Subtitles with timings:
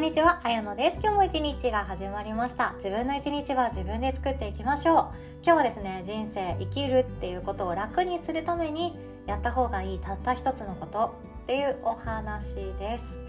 [0.00, 0.98] んにちは、あやのです。
[1.02, 2.72] 今日も一日が始まりました。
[2.76, 4.96] 自分の一日は自分で作っていきましょう。
[5.44, 13.20] 今日はですね、人生生きるっていうことを楽にするためにやった方がいいたった一つのことっていうお話です。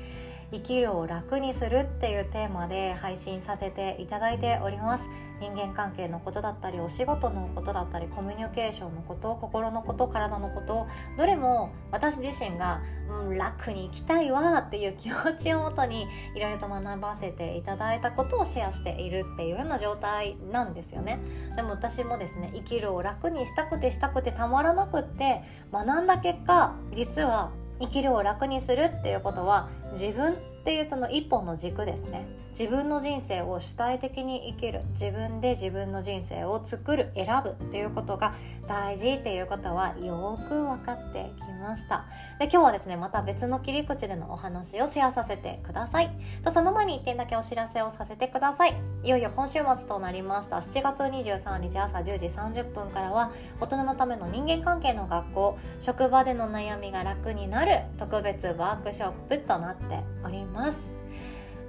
[0.51, 5.03] 生きるを楽にするっていうテーマで配信させていただいております。
[5.41, 10.87] 人間関係のことだったりお仕事のことだったりコミュニケーションのこと心のこと体のこと
[11.17, 21.19] どれも私自身が、うん、楽に生きたいわっていう気持ちをもとにいろいろと学ばせていただいたことをシェアしているっていうような状態なんですよね。
[21.55, 25.41] でも私もですね生きるを楽にしたくてしたくてたまらなくって
[25.73, 32.25] 学んだ結果実は生きるを楽にするっていうことは自分っていうその一本の軸ですね。
[32.51, 34.81] 自分の人生を主体的に生きる。
[34.91, 38.33] 自分で自分の人生を作る選ぶっていうことが
[38.67, 42.05] 大事っていうことはよく分かってきました。
[42.39, 46.11] で今日はですねまた別の切り口でのお話をシェアさせてください。
[46.43, 48.75] とその前に1点だけお知らせをさせてください。
[49.03, 50.57] いよいよ今週末となりました。
[50.57, 60.77] 7月23日朝10時30分からは大人のための人間関係の学校職場での悩みが楽になる特別ワークショップとなってております。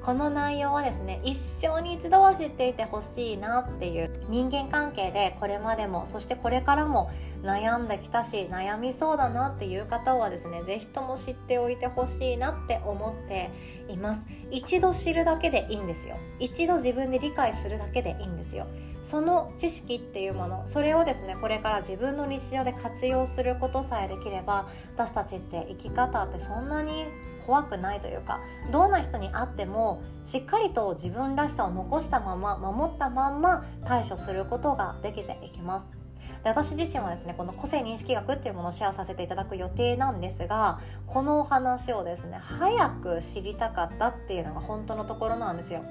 [0.05, 7.11] この内容はですね一生に一度は知っていてほしいなっていう人間関係でこれまでもそしてこれからも
[7.45, 13.51] 悩んできたし悩みそうだなっていう方はですね是非とも知っておいてほしいなって思って
[13.89, 14.23] います。
[14.51, 16.17] 一度知るだけでいいんですよ。
[16.41, 18.67] 一度自分で理解するだけでいいんですよ。
[19.05, 27.07] その知識っていうものそれをですねこれから自分の日常で活用することさえできれば私たちって生き方ってそんなに
[27.47, 28.41] 怖くないというか
[28.71, 36.03] どんな人に会ってもしっかりと自分らしさを残したまま守ったまんま対処することができていきます。
[36.43, 45.83] で私自身はですねこの個性認識学っていうものをシェアさせていただく予定なんですがこのお話をですね早く知りたかったっていうのが本当のところなんですよ。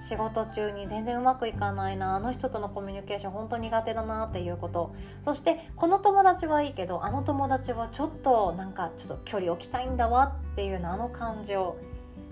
[0.00, 4.94] 仕事中に全然うまくいかないなあの人とのコミュニケーション本当苦手だなっていうこと。
[5.22, 11.76] そしてこの友達はいいけどあの友達はちょっとなんかちょっと距離置きたいんだわっていうのあの感情。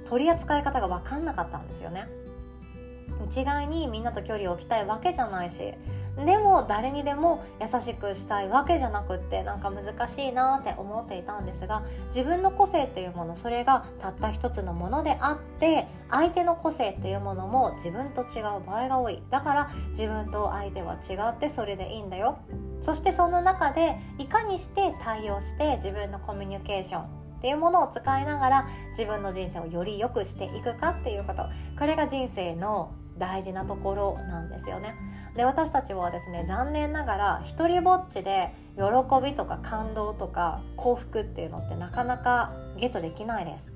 [0.08, 2.08] 取り扱い方が分かんなかったんですよね。
[3.26, 5.74] 一概にみんなと距離を置きたいわけじゃないし
[6.24, 19.22] でも誰にでも優しくしたいわけじゃなくってなんか難しいなって思っていたんですが自分の個性っていうものそれがたった一つのものであって相手の個性っていうものも自分と違う場合が多い。
[19.30, 22.38] だから自分と相手は違ってそれでいいんだよ。
[22.80, 27.02] そしてその中でいかにして対応して自分のコミュニケーション
[27.38, 31.44] っていうものを使いながら自分の人生をより良くしていくかっていうこと。
[31.78, 34.94] これが人生の大事なところなんですよね。
[35.36, 38.82] で私たちはですね残念ながら一人ぼっちで喜
[39.24, 43.72] びとか感動とか幸福っていうのってなかなかゲットできないです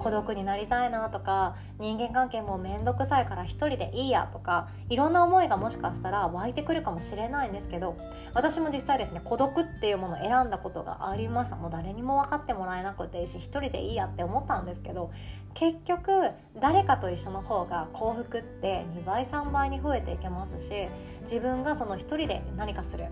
[0.00, 7.96] 孤独になりたいなとか人間関係も面倒くさいから一人でいいやとかいろんな思いがもしかしたら湧いてくるかもしれないんですけど
[8.34, 11.56] 私も実際ですね孤独っていうものを選んだことがありました。
[11.56, 15.10] もう誰にも分かってもらえなくていいし一人でいいやって思ったんですけど
[15.54, 20.72] 結局誰かと一緒の方が幸福って2倍3倍に増えていけますし
[21.22, 23.06] 自分がその一人で何かする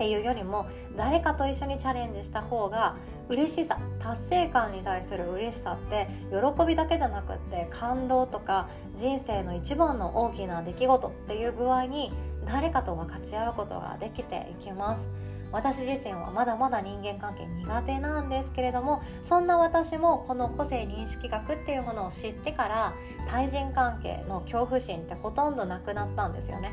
[0.00, 0.66] っていうよりも
[0.96, 2.96] 誰かと一緒にチャレンジした方が
[3.28, 8.66] 嬉しさ達成感に対する嬉しさって喜びだけじゃなくって感動とか
[8.96, 12.10] 人生の一番の大きな出来事っていう具合に
[12.46, 15.06] 誰かと分かち合うことができていきます。
[15.52, 22.94] 私自身はまだまだ人間関係苦手なんですけれどもそんな私もこの個性認識学っていうものを知ってから
[23.28, 26.72] 対人関係の恐怖心ってほとんどなくなったんですよね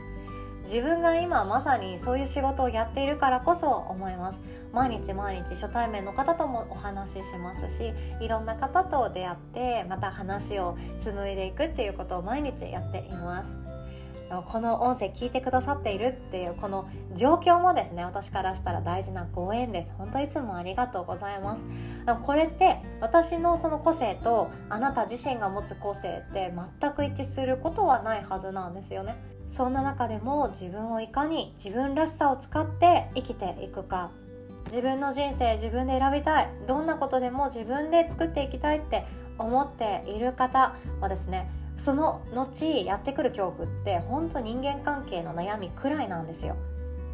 [0.68, 4.40] 自分が今まさにそういう仕事をやっているからこそ思います。
[4.74, 13.50] 毎日毎日初対面の方ともお話ししますしいろんな方と出会ってまた話を紡いでいくっていうことを毎日やっています。
[14.52, 16.86] この音声聞いてくださっているっていうこの
[17.16, 19.94] 状況もですね私からしたら大事なご縁です。
[19.98, 21.62] 本当いつもありがとうございます。
[22.24, 29.16] これって私のその個性とあなた自身が持つ個性って全く一致することはないはずなんですよね。
[29.50, 34.12] そんな中でも自分をいかに自分らしさを使って生きていくか。
[34.68, 36.50] 自分の人生自分で選びたい。
[36.68, 39.06] どんなことでも自分で作っていきたいって
[39.38, 46.56] 思っている方はですねその後やってくる恐怖って本当人間関係の悩みくらいなんですよ。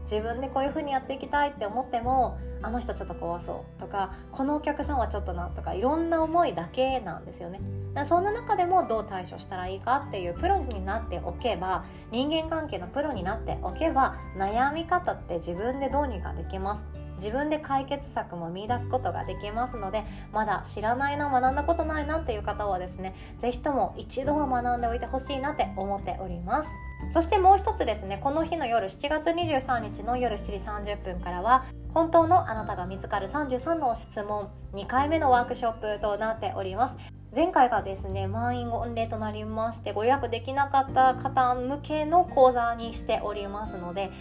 [0.04, 7.60] 自分でこういう風にやっていきたいって思ってもあの人ちょっと怖そうとかこのお客さんはちょっとなとかいろんな思いだけなんですよね。
[8.06, 17.04] そんな中でもどう対処したらいいかっていうプロになっておけば人間関係のプロになっておけば悩み方って自分でどうにかできます。
[17.18, 26.70] 自分で解決策も見出すことができますのでまだ知らないな学んだことないなっていう方はですね是非とも一度は学んでおいてほしいなって思っております。
[27.12, 36.96] そしてもう一つですねこの日の夜7月23日の夜7時30分からは本当のあなたが見つかる33の質問2回目のワークショップとなっております。
[37.36, 44.12] 前回がですね満員御礼となりましてご予約できなかった方向けの講座にしておりますので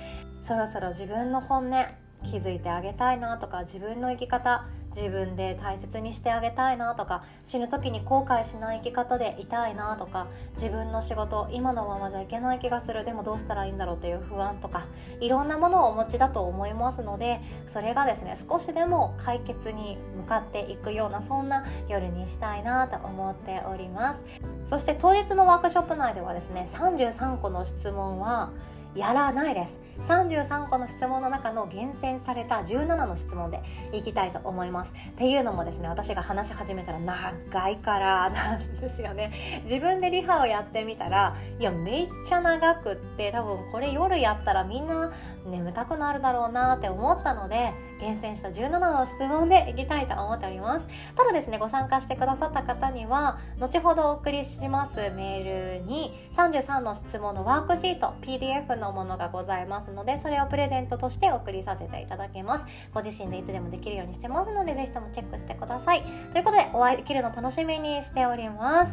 [0.40, 1.86] そろそろ自分の本音
[2.22, 14.86] 気づいてあげたいなとか自分の生き方自分で大切にしてあげたいなとか死ぬ時に後悔しない生き方でいたいなとか自分の仕事今のままじゃいけない気がするでもどうしたらいいんだろうという不安とか
[15.20, 24.20] いろんなものをお持ちだと思いますのでそれがですね少しでも解決に向かっていくようなそんな夜にしたいなと思っております。
[24.64, 28.50] そして当日のワークショップ内ではですね33個の質問は
[28.94, 29.80] やらないです。
[30.08, 33.62] 33個の質問の中の厳選された17の質問で
[33.92, 34.92] いきたいと思います。
[35.10, 39.60] っていうのもですね私が話し始めたら長いから なんですよね。
[39.64, 45.12] 自分でリハをやってみたらいやめっちゃ長くって多分これ夜やったらみんな
[45.46, 50.86] 眠たくなるだろうなって思ったので厳選した17の質問でいきたいと思っております。
[51.16, 62.64] ただですねご参加してくださった方には後ほどお送りしますメールに33の質問のワークシート PDF のものがございますのでそれをプレゼントとしてお送りさせていただきます。
[62.92, 66.02] ご自身でいつでもできるようにしてますのでぜひともチェックしてください。
[66.32, 68.92] ということでお会いできるの楽しみにしております。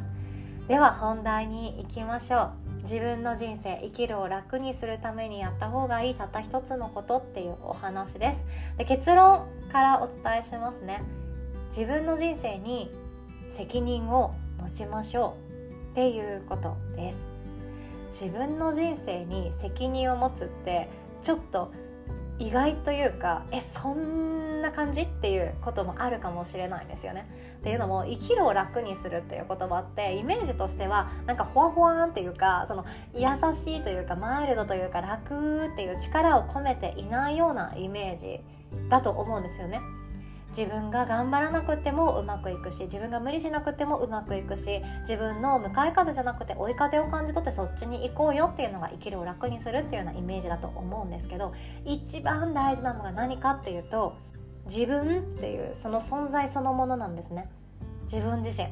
[0.68, 2.69] では本題に行きましょう。
[2.84, 8.46] 自分の人生生きるを楽にするためにやった方がいいたった一つのことっていうお話です。
[8.78, 11.04] で結論からお伝えしますね。
[11.70, 12.92] 自分の人生に
[13.50, 15.36] 責任を持ちましょ
[15.92, 17.18] うっていうことです。
[18.12, 20.90] 自分の人生に責任を持つって
[21.22, 21.72] ちょっと
[22.40, 27.28] 意外というかえそんな感じっていうこともあるかもしれないですよね。
[27.60, 38.40] っていうのも生きるを楽にするっていう言葉ってイメージとしてはなんかほわほわんっていうかその優しいというかマイルドというか楽っていう力を込めていないようなイメージ
[38.90, 39.82] だと思うんですよね。
[40.50, 51.54] 自分が頑張らなくてもうまくいくし自分が無理しなくてもうまくいくし自分の向かい風じゃなくて追い風を感じ取ってそっちに行こうよっていうのが生きるを楽にするっていうようなイメージだと思うんですけど
[51.86, 54.16] 一番大事なのが何かっていうと
[54.70, 57.50] 自分っていうその存在そのものなんですね。
[58.04, 58.70] 自分自身。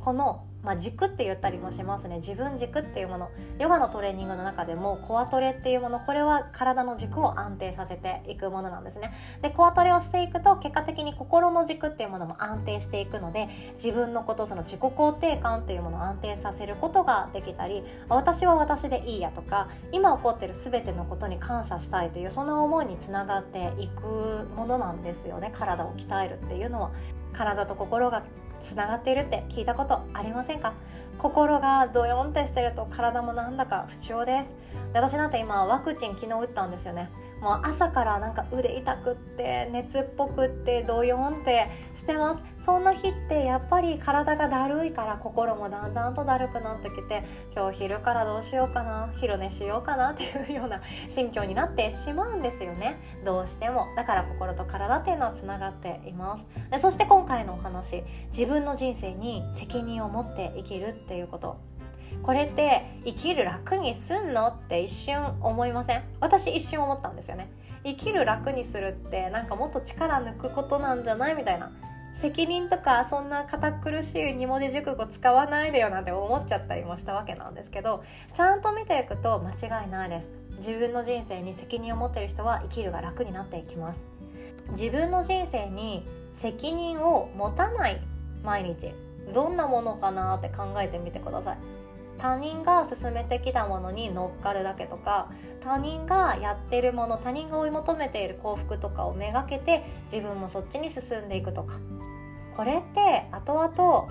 [0.00, 2.16] このまあ、軸って言ったりもしますね。
[2.16, 3.30] 自分軸っていうもの。
[3.58, 6.00] ヨガのトレーニングの中でもコアトレっていうもの。
[6.00, 9.12] これは体の軸を安定させていくものなんですね。
[9.42, 25.52] でコアトレをしていくと結果的に心の軸っていうものも安定していくので自分のことその自己肯定感っていうものを安定させることができたり私は私でいいやとか今起こってる全てのことに感謝したいというその思いにつながっていくものなんですよね。
[25.56, 26.90] 体を鍛えるっていうのは。
[27.32, 28.24] 体と心が
[28.60, 30.72] つながっているって聞いたことありませんか？
[31.18, 34.54] 心がドヨンってしてると体もなんだか不調です。
[34.94, 37.10] 私なんて今ワクチン昨日打ったんですよね。
[37.40, 52.98] もう朝からなんか腕痛くって熱っぽくってドヨンってしてますそんな日ってやっぱり体がだるいから心もだんだんとだるくなってきて今日昼からどうしようかな昼寝しようかなっていうような心境になってしまうんですよね。
[53.24, 53.86] どうしても。
[53.96, 56.44] だから心と体っていうのはつながっています。
[56.70, 61.69] でそして今回のお話自分の人生に責任を持って生きるっていうこと。
[62.22, 66.02] これって生きる楽にすんのって一瞬思いません？
[66.20, 67.50] 私一瞬思ったんですよね。
[67.84, 71.70] 生きる楽にするってなんかもっと力抜くことなんじゃないみたいな。
[72.14, 80.30] 責任とかそんな堅苦しい2文字熟語使わないでよなんて思っちゃったりもしたわけなんですけどちゃんと見ていくと間違いないです。
[80.58, 84.00] 自分の人生に責任を持ってる人は生きるが楽になっていきます。
[84.72, 88.00] 自分の人生に責任を持たない
[88.44, 88.92] 毎日。
[89.32, 91.58] どんなものかなって考えてみてください。
[92.20, 101.78] 他人が進めてきたものに乗っかるだけとか他人がやってるもの他人が追い求めている幸福とかをめがけて自分もそっちに進んでいくとか
[102.56, 104.08] これって後々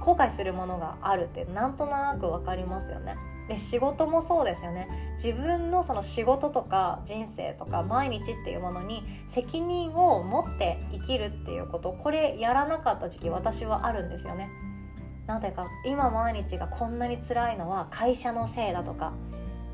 [0.00, 3.16] 後悔するものがあるってなんとなく分かりますよね。
[3.48, 4.88] で仕事もそうですよね
[5.22, 14.50] 自分のその仕事とか人生とか毎日っていうものに責任を持って生きるっていうことこれやらなかった時期私はあるんですよね。
[15.26, 19.12] なんていうか今毎日がこんなに辛いのは会社のせいだとか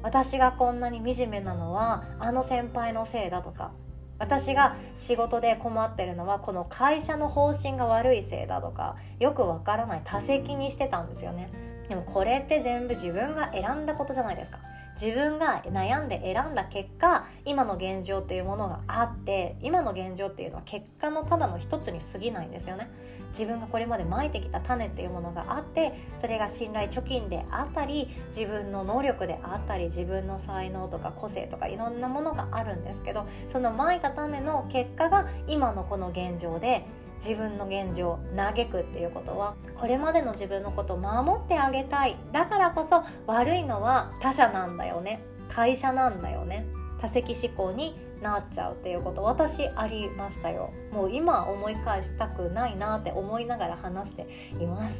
[0.02, 3.72] 私がこんなに惨めなのはあの先輩のせいだとか
[4.18, 11.50] 私が仕事で困ってるのはこの会社の方針が悪いせいだとかよくわからない多責にしてたんですよね。
[11.88, 14.60] でもこれって全部自分が選んだことじゃないですか。
[15.00, 22.90] 自分が悩んで選んだ結果今の現状っていうものがあって今の現状っていうのは結果のただの一つに過ぎないんですよね。
[23.32, 36.84] 自分がこれまでまいてきた種っていうものがあってそれが信頼貯金であったり自分の能力であったり自分の才能とか個性とかいろんなものがあるんですけどそのまいた種の結果が今のこの現状で
[37.24, 42.16] 自分の現状嘆くっていうことはこれまでの自分のことを守ってあげたい。
[42.32, 45.22] だからこそ悪いのは他者なんだよね。
[45.48, 46.66] 会社なんだよね。
[47.00, 50.70] 多責思考になっちゃうっていうこと私ありましたよ。
[50.92, 54.26] もう今思い返したくないなって思いながら話して
[54.60, 54.96] います。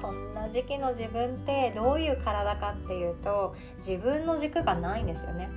[0.00, 5.48] そんな時期の自分ってどういう体かっていうと自分の軸がないんですよね。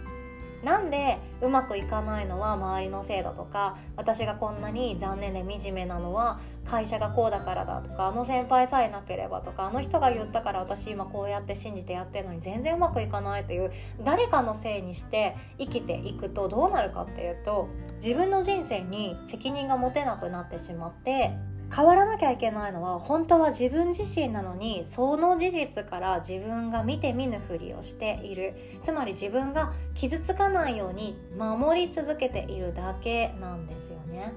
[0.64, 13.72] なんでうまくいかないのは周りのせいだとか私がこんなに残念で惨めなのは会社がこうだからだとかあの先輩さえなければとかあの人が言ったから私今こうやって信じてやってるのに全然うまくいかないっていう
[14.04, 17.70] 誰かのせいにして生きていくとどうなるかっていうと
[18.04, 21.32] 自分の人生に責任が持てなくなってしまって
[21.76, 34.34] 変わらなきゃいけないのは本当は自分自身なのにその事実から自分が見て見ぬふりをしているつまり自分が傷つかないように守り続けているだけなんですよね。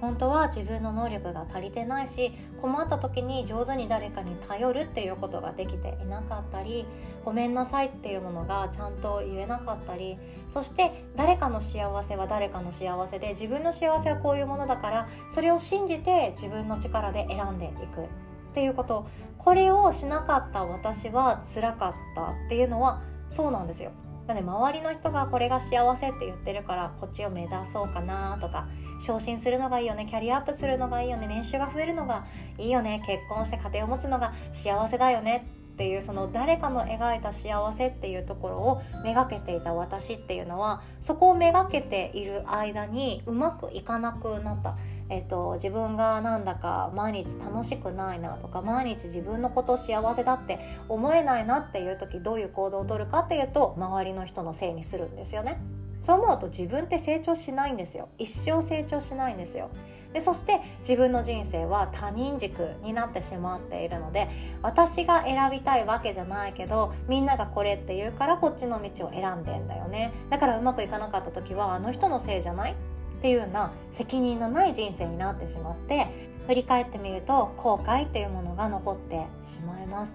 [0.00, 6.86] 本当は自分の能力が足りてないし困った時に上手に誰かに頼るっていうことができていなかったり
[7.26, 10.16] ごめんなさいっていうものがちゃんと言えなかったり
[10.54, 18.06] そして誰かの幸せは誰かの幸せで自分の幸せはこういうものだからそれを信じて自分の力で選んでいくっ
[18.54, 23.90] ていうことこれをしなかった私は辛かったっていうのはそうなんですよ。
[24.28, 28.68] なので周りの人がこれが幸せって言ってるからこっちを目指そうかなとか
[29.04, 32.26] 昇進するのがいいよねキャリアアップするのがいいよね年収が増えるのが
[32.58, 44.78] いいよね結婚して家庭を持つのが幸せだよねっていうその誰かの描いた幸せっていうところをめがけていた私っていうのはそこをめがけている間にうまくいかなくなった。
[45.08, 55.60] えっと、自分がなんだか毎日楽しくないなとか毎日自分のこと幸せだって思えないなっていう時どういう行動をとるかっていうと周りの人のせいにするんですよね。
[56.00, 59.70] そう思うと自分って成長しないんですよ一生成長しないんですよ
[60.12, 64.28] でそして自分の人生は他人軸になってしまっているので
[64.62, 70.12] 私が選びたいわけじゃないけどみんながこれって言うからこっちの道を選んでんだよね。
[70.30, 72.74] だからうまくいかなかった時はあの人のせいじゃないっ
[73.20, 76.06] ていうような責任のない人生になってしまって
[76.46, 80.12] 振り返ってみると後悔っていうものが残ってしまいます。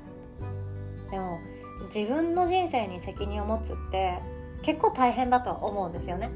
[1.10, 1.40] でも
[1.94, 4.20] 自分の人生に責任を持つって
[4.62, 6.30] 結構大変だとは思うんですよね。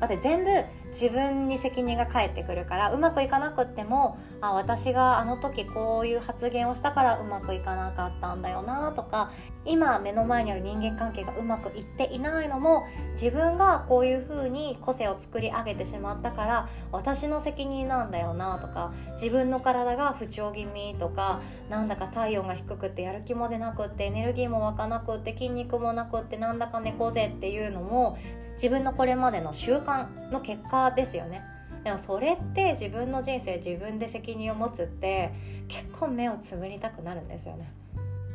[0.00, 0.50] だって全部
[0.90, 9.30] 自分に責任が返ってくるからうまくいかなくってもあ私があの時こういう発言をしたからうまくいかなかったんだよなとか
[9.64, 28.18] 今目の前にある人間関係がうまくいっていないのも自分がこういう風に個性を作り上げてしまったから私の責任なんだよなとか自分の体が不調気味とかなんだか体温が低くてやる気も出なくってエネルギーも湧かなくって筋肉もなくってなんだか猫背っていうのも
[28.56, 31.42] 自分のこれまでの習慣の結果ですよね。
[31.84, 35.32] でもそれって自分の人生自分で責任を持つって
[35.68, 37.72] 結構目をつぶりたくなるんですよね。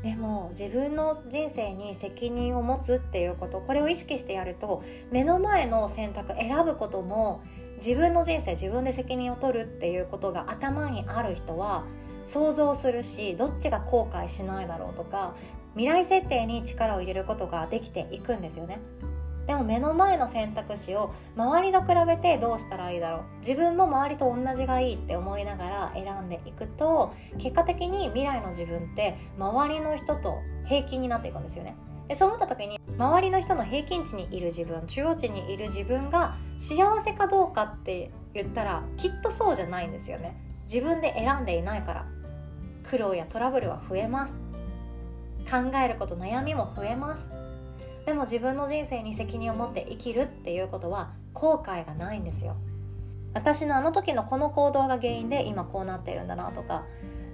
[0.03, 7.41] でも自分の人生に責任を持つっていうことこれを意識してやると目の前の選択選ぶことも
[7.75, 11.85] 自分の人生自分で責任を取るっていうことが頭にある人は
[12.25, 15.35] 想像するしどっちが後悔しないだろうとか
[15.73, 18.79] 未来設定に力を入れることができていくんですよね。
[19.47, 23.21] でも目の前の選択肢を周りと比べてどうしたらいいだろう。
[23.39, 31.75] 自分も周りと同じがいいって思いながら選んでいくと結果的に未来の自分って周りの人と平均になっていくんですよね。
[32.07, 40.35] でそう思った時に周りの人の平均値にいる自分中央値にいる自分が幸せかどうかって言ったらきっとそうじゃないんですよね。
[40.71, 42.05] 自分で選んでいないから。
[42.89, 44.33] 苦労やトラブルは増えます。
[45.49, 47.40] 考えること悩みも増えます。
[48.11, 52.57] でも自分の人生に責任を持って生きるっていうことは後悔がないんですよ。
[53.33, 56.83] 私のあの時のこの行動が原因で今こうなっているんだなとか。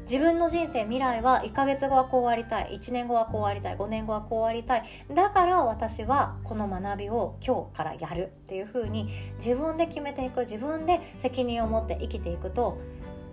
[0.03, 2.79] 自分の人生未来は1ヶ月後はこうありたい。
[2.79, 3.75] 1年後はこうありたい。
[3.75, 4.83] 5年後はこうありたい。
[5.15, 10.41] だから私はこの学びを今日からやるっていう風に自分で決めていく。
[10.41, 12.77] 自分で責任を持って生きていくと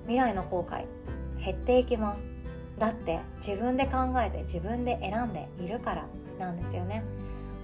[0.04, 0.86] 未来の後悔
[1.44, 2.22] 減っていきます。
[2.78, 6.06] だって自分で考えて自分で選んでいるから
[6.38, 7.04] なんですよね。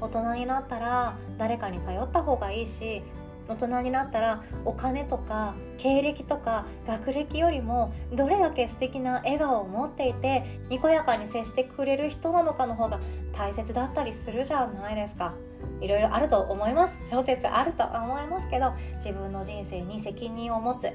[0.00, 3.02] 大人になったら誰かに頼った方がいいし
[3.48, 13.00] 大人になったらお金とか経歴とか学歴よりもどれだけ素敵な笑顔を持っていてにこやかに接してくれる人なのかの方が
[13.32, 15.34] 大切だったりするじゃないですか。
[15.80, 16.94] いろいろあると思います。
[17.10, 20.92] 小説あると思いますけど自分の人生に責任を持つ。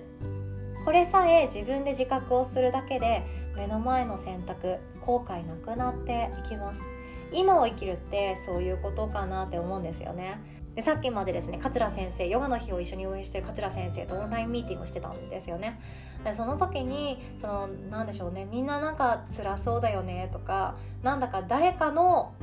[0.86, 3.24] これさえ自分で自覚をするだけで
[3.58, 6.95] 目の前の選択後悔なくなっていきます。
[7.32, 10.40] 今を生きるってそういうことかなって思うんですよね。
[10.76, 15.80] でさっきまでですね桂先生ヨガの日を一緒に応援してる桂先生とオンラインミーティングしてたんですよね。
[16.24, 22.34] でその時にそのなんでしょうねみんななんか辛そうだよねとかなんだか誰かの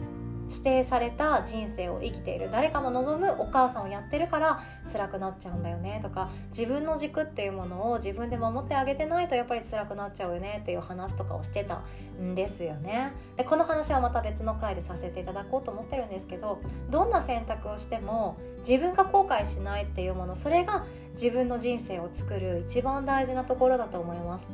[0.53, 2.51] 指定された人生を生きている。
[2.51, 11.83] 誰かの望むお母さんをやってるから辛くなっちゃうんだよねとか自分の軸っていうものを自分で守ってあげてないとやっぱり辛くなっちゃうよねっていう話とかをしてた
[12.21, 13.13] んですよね。
[13.37, 24.47] でこの話はまた別の回でさせていただこうと思ってるんですけどどんな選択をしても自分が後悔しないっていうものそれが自分の人生を作る一番大事なところだと思います。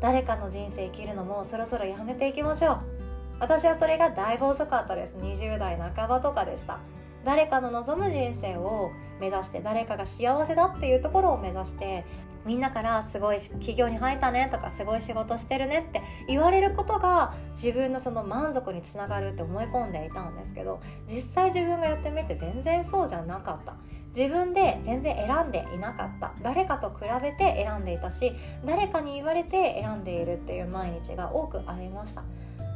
[0.00, 3.11] 誰かの人生生きるのもそろそろやめていきましょう。
[3.42, 5.16] 私はそれがだいぶ遅かったです。
[5.16, 6.78] 20代半ばとかでした。
[7.24, 12.04] 誰かの望む人生を目指して誰かが幸せだっていうところを目指して
[12.44, 23.74] みんなからすごい企業に入ったねとかすごい仕事してるねって言われることが自分のその満足につながるって思い込んでいたんですけど実際自分がやってみて全然そうじゃなかった。
[24.14, 26.32] 自分で全然選んでいなかった。
[26.42, 28.34] 誰かと比べて選んでいたし
[28.66, 32.22] 誰かに言われて選んでいるっていう毎日が多くありました。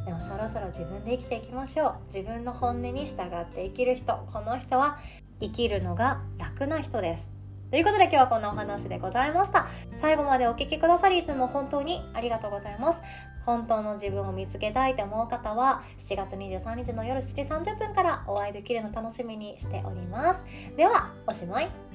[0.05, 1.95] でもそろそろ自分で生きていきましょう。
[2.07, 4.15] 自分の本音に従って生きる人。
[4.33, 4.99] この人は
[5.39, 7.36] 生きるのが楽な人です。
[7.69, 9.67] ということで今日はこんなお話でございました。
[9.97, 13.01] 最後までお聴きくださりいつも本当にありがとうございます。
[13.45, 20.45] 本当の自分を見つけたいと思う方は7月23日の夜7時30分からお会いできるの楽しみにしております。
[20.77, 21.86] ではおしまい。